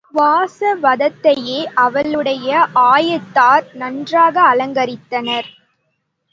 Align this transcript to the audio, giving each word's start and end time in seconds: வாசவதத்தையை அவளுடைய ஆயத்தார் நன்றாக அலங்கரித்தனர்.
வாசவதத்தையை 0.13 1.65
அவளுடைய 1.75 2.49
ஆயத்தார் 2.75 3.65
நன்றாக 3.73 4.35
அலங்கரித்தனர். 4.55 5.49